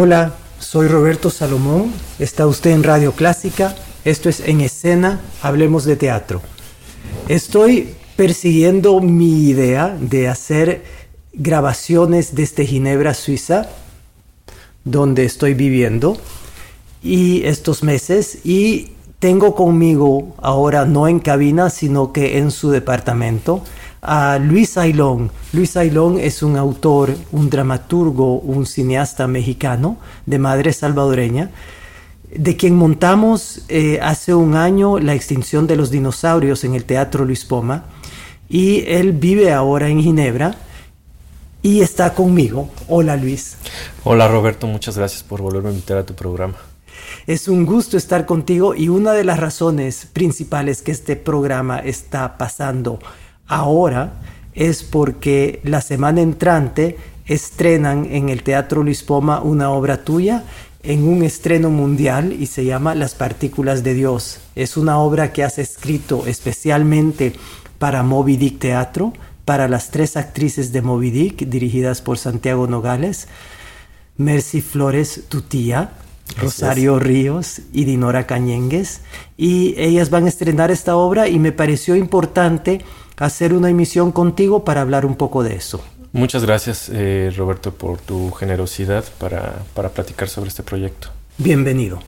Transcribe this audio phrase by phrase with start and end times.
[0.00, 5.96] Hola, soy Roberto Salomón, está usted en Radio Clásica, esto es En Escena, Hablemos de
[5.96, 6.40] Teatro.
[7.26, 10.84] Estoy persiguiendo mi idea de hacer
[11.32, 13.70] grabaciones desde Ginebra, Suiza,
[14.84, 16.16] donde estoy viviendo,
[17.02, 23.64] y estos meses, y tengo conmigo ahora no en cabina, sino que en su departamento,
[24.02, 25.30] a Luis Ailón.
[25.52, 31.50] Luis Ailón es un autor, un dramaturgo, un cineasta mexicano de madre salvadoreña,
[32.34, 37.24] de quien montamos eh, hace un año la extinción de los dinosaurios en el Teatro
[37.24, 37.84] Luis Poma.
[38.48, 40.54] Y él vive ahora en Ginebra
[41.62, 42.70] y está conmigo.
[42.88, 43.56] Hola Luis.
[44.04, 46.56] Hola Roberto, muchas gracias por volverme a invitar a tu programa.
[47.26, 52.38] Es un gusto estar contigo y una de las razones principales que este programa está
[52.38, 52.98] pasando
[53.48, 54.12] ahora
[54.54, 56.96] es porque la semana entrante
[57.26, 60.44] estrenan en el Teatro Luis Poma una obra tuya
[60.82, 64.40] en un estreno mundial y se llama Las Partículas de Dios.
[64.54, 67.34] Es una obra que has escrito especialmente
[67.78, 69.12] para Moby Dick Teatro,
[69.44, 73.28] para las tres actrices de Moby Dick, dirigidas por Santiago Nogales,
[74.16, 75.90] Mercy Flores, tu tía,
[76.36, 79.00] Rosario Ríos y Dinora Cañengues.
[79.36, 82.84] Y ellas van a estrenar esta obra y me pareció importante
[83.18, 85.82] hacer una emisión contigo para hablar un poco de eso.
[86.12, 91.08] Muchas gracias, eh, Roberto, por tu generosidad para, para platicar sobre este proyecto.
[91.36, 92.00] Bienvenido.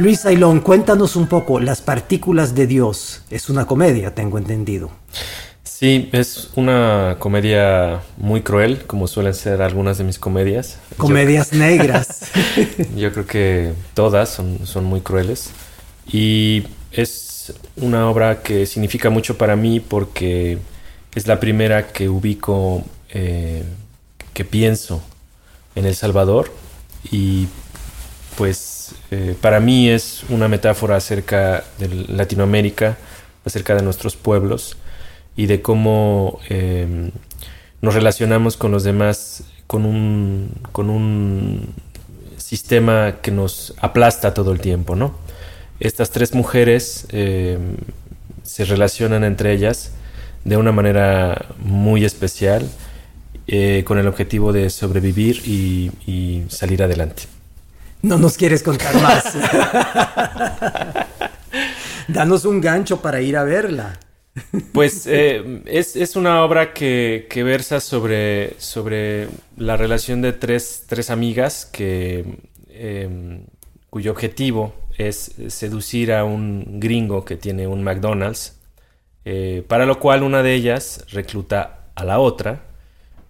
[0.00, 3.20] Luis Ailón, cuéntanos un poco, Las partículas de Dios.
[3.28, 4.90] Es una comedia, tengo entendido.
[5.62, 10.78] Sí, es una comedia muy cruel, como suelen ser algunas de mis comedias.
[10.96, 12.30] Comedias negras.
[12.96, 15.50] Yo creo que todas son, son, muy crueles.
[16.10, 20.56] Y es una obra que significa mucho para mí porque
[21.14, 23.64] es la primera que ubico, eh,
[24.32, 25.02] que pienso
[25.74, 26.50] en El Salvador.
[27.12, 27.48] Y
[28.36, 32.96] pues eh, para mí es una metáfora acerca de Latinoamérica,
[33.44, 34.76] acerca de nuestros pueblos
[35.36, 37.10] y de cómo em,
[37.80, 41.74] nos relacionamos con los demás con un, con un
[42.36, 45.14] sistema que nos aplasta todo el tiempo, ¿no?
[45.78, 47.76] Estas tres mujeres em,
[48.42, 49.92] se relacionan entre ellas
[50.44, 52.68] de una manera muy especial
[53.46, 57.39] eh, con el objetivo de sobrevivir y salir adelante.
[58.02, 59.36] No nos quieres contar más.
[62.08, 63.98] Danos un gancho para ir a verla.
[64.72, 71.66] Pues eh, es, una obra que, versa sobre, sobre, la relación de tres, tres amigas
[71.66, 72.38] que,
[72.68, 73.44] em,
[73.90, 78.56] cuyo objetivo es seducir a un gringo que tiene un McDonald's,
[79.24, 82.62] eh, para lo cual una de ellas recluta a la otra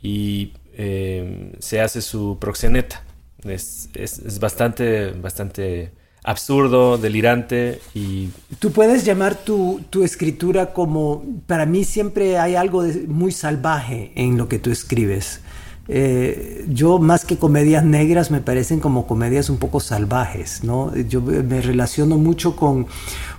[0.00, 3.02] y em, se hace su proxeneta.
[3.44, 8.30] Es, es, bastante, bastante absurdo, delirante y...
[8.58, 14.38] Tú puedes llamar tu, tu, escritura como, para mí siempre hay algo muy salvaje en
[14.38, 15.40] lo que tú escribes.
[15.86, 20.96] Eh, yo más que comedias negras me parecen como comedias un poco salvajes, ¿no?
[20.96, 22.86] Yo me relaciono mucho con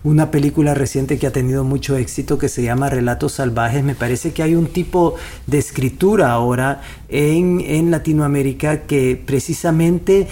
[0.03, 3.83] una película reciente que ha tenido mucho éxito que se llama Relatos Salvajes.
[3.83, 5.15] Me parece que hay un tipo
[5.47, 10.27] de escritura ahora en, en Latinoamérica que precisamente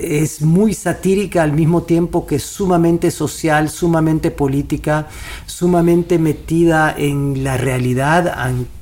[0.00, 5.06] es muy satírica al mismo tiempo que sumamente social, sumamente política,
[5.46, 8.34] sumamente metida en la realidad,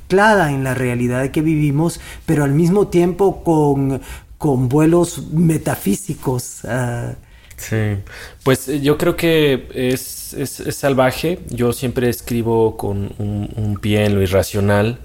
[0.05, 4.01] anclada en la realidad que vivimos, pero al mismo tiempo con,
[4.37, 6.63] con vuelos metafísicos.
[6.65, 7.15] Ah,
[7.57, 7.95] Sí,
[8.43, 11.39] pues eh, yo creo que es, es, salvaje.
[11.49, 14.99] Yo siempre escribo con un, pie en lo irracional,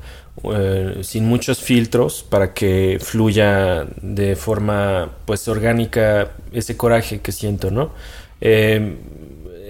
[0.53, 7.71] eh, sin muchos filtros, para que fluya de forma pues orgánica ese coraje que siento,
[7.71, 7.93] ¿no?
[8.41, 8.97] Em,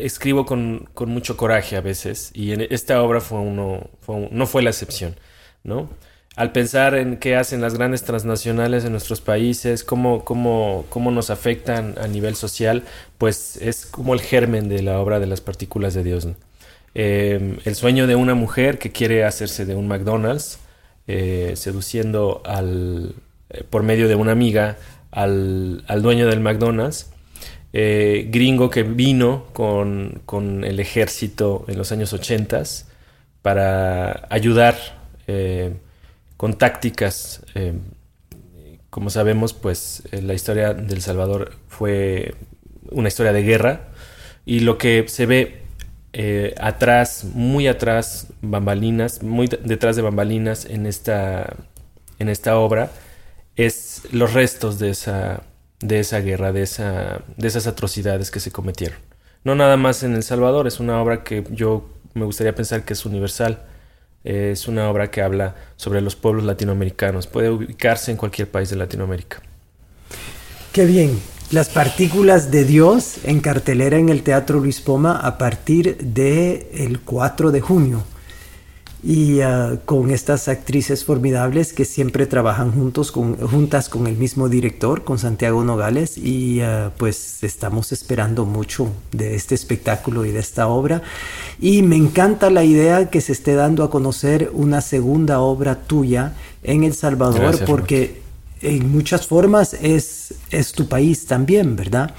[0.04, 3.88] escribo con, con, mucho coraje a veces y en esta obra fue uno,
[4.30, 5.16] no fue la excepción,
[5.64, 5.88] ¿no?
[6.36, 11.28] al pensar en qué hacen las grandes transnacionales en nuestros países, cómo, cómo, cómo nos
[11.28, 12.84] afectan a nivel social,
[13.18, 16.28] pues es como el germen de la obra de las partículas de Dios.
[16.94, 20.58] Em, el sueño de una mujer que quiere hacerse de un McDonald's,
[21.06, 23.14] eh, seduciendo al,
[23.50, 24.78] eh, por medio de una amiga
[25.10, 27.10] al, dueño del McDonald's,
[27.72, 32.62] eh, gringo que vino con, con, el ejército en los años 80
[33.42, 34.76] para ayudar
[36.40, 37.42] con tácticas.
[37.54, 37.74] Eh,
[38.88, 42.34] como sabemos, pues eh, la historia del Salvador fue
[42.90, 43.88] una historia de guerra
[44.46, 45.60] y lo que se ve
[46.14, 51.56] eh, atrás, muy atrás, bambalinas, muy detrás de bambalinas en esta,
[52.18, 52.90] en esta obra,
[53.54, 55.42] es los restos de esa,
[55.80, 58.98] de esa guerra, de, esa, de esas atrocidades que se cometieron.
[59.44, 62.92] No nada más en El Salvador, es una obra que yo me gustaría pensar que
[62.92, 63.64] es universal
[64.24, 67.26] es una obra que habla sobre los pueblos latinoamericanos.
[67.26, 69.40] Puede ubicarse en cualquier país de Latinoamérica.
[70.72, 71.18] Qué bien.
[71.50, 77.00] Las partículas de Dios en cartelera en el Teatro Luis Poma a partir del el
[77.00, 78.04] 4 de junio
[79.02, 84.48] y ah, con estas actrices formidables que siempre trabajan juntos con, juntas con el mismo
[84.48, 90.40] director, con Santiago Nogales, y ah, pues estamos esperando mucho de este espectáculo y de
[90.40, 91.02] esta obra.
[91.58, 96.34] Y me encanta la idea que se esté dando a conocer una segunda obra tuya
[96.62, 98.20] en El Salvador, porque
[98.60, 102.14] en muchas formas es, es tu país también, ¿verdad?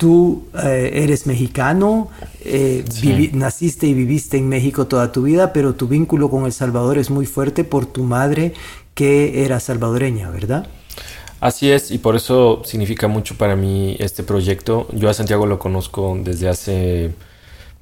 [0.00, 2.08] Tú eh, eres mexicano,
[2.42, 2.86] eh,
[3.34, 7.10] naciste y viviste en México toda tu vida, pero tu vínculo con El Salvador es
[7.10, 8.54] muy fuerte por tu madre
[8.94, 10.66] que era salvadoreña, ¿verdad?
[11.38, 14.88] Así es, y por eso significa mucho para mí este proyecto.
[14.92, 17.10] Yo a Santiago lo conozco desde hace,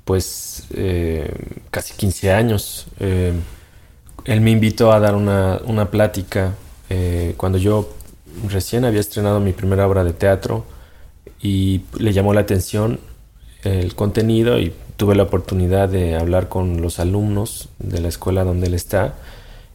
[0.05, 1.33] pues, eh,
[1.71, 2.89] casi 15 años.
[2.99, 6.55] él me invitó a dar una, una plática
[7.37, 7.89] cuando yo
[8.49, 10.65] recién había estrenado mi primera obra de teatro
[11.41, 13.01] y le llamó la atención
[13.65, 18.69] el contenido y tuve la oportunidad de hablar con los alumnos de la escuela donde
[18.69, 19.15] él está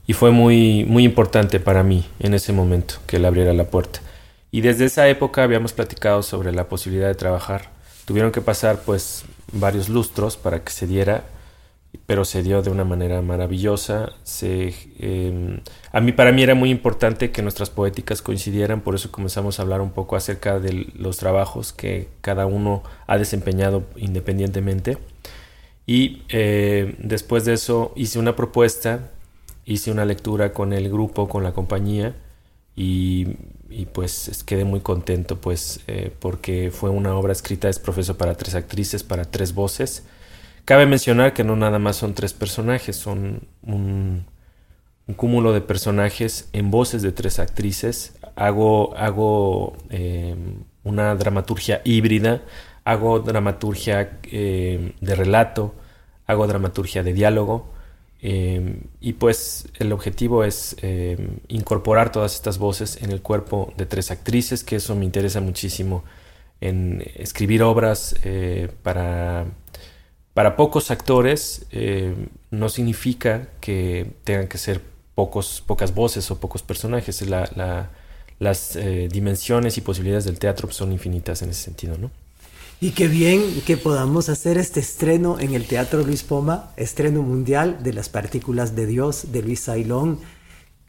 [0.05, 4.01] y fue muy, muy importante para mí en ese momento que él abriera la puerta.
[4.51, 7.71] Y desde esa época habíamos platicado sobre la posibilidad de trabajar.
[8.05, 11.23] Tuvieron que pasar pues varios lustros para que se diera
[12.05, 14.11] pero se dio de una manera maravillosa.
[14.41, 15.61] Em,
[15.91, 19.61] a mí, para mí era muy importante que nuestras poéticas coincidieran, por eso comenzamos a
[19.61, 24.97] hablar un poco acerca de los trabajos que cada uno ha desempeñado independientemente.
[25.85, 29.11] Y eh, después de eso hice una propuesta,
[29.65, 32.15] hice una lectura con el grupo, con la compañía,
[32.75, 33.25] y,
[33.94, 38.55] pues quedé muy contento, pues, eh, porque fue una obra escrita, es profesor para tres
[38.55, 40.03] actrices, para tres voces
[40.65, 44.25] Cabe mencionar que no nada más son tres personajes, son un,
[45.18, 48.18] cúmulo de personajes en voces de tres actrices.
[48.36, 52.44] Hago, hago em, una dramaturgia híbrida,
[52.86, 55.75] hago dramaturgia em, de relato,
[56.27, 57.74] hago dramaturgia de diálogo.
[58.21, 60.77] Em, y pues el objetivo es
[61.50, 66.03] incorporar todas estas voces en el cuerpo de tres actrices, que eso me interesa muchísimo
[66.63, 69.46] en escribir obras eh, para
[70.33, 72.15] para pocos actores eh,
[72.49, 74.81] no significa que tengan que ser
[75.15, 77.23] pocos, pocas voces o pocos personajes.
[78.39, 82.11] las eh, dimensiones y posibilidades del teatro son infinitas en ese sentido, ¿no?
[82.81, 87.81] Y qué bien que podamos hacer este estreno en el Teatro Luis Poma, estreno mundial
[87.81, 90.19] de las partículas de Dios de Luis Sailón.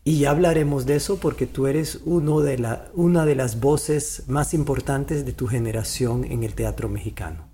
[0.02, 5.24] Y ya hablaremos de eso porque tú eres la, una de las voces más importantes
[5.24, 7.53] de tu generación en el teatro mexicano.